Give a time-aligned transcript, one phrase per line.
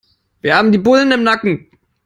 [0.41, 1.69] Wir haben die Bullen im Nacken.